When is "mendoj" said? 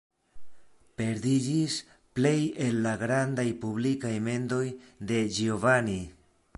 4.31-4.65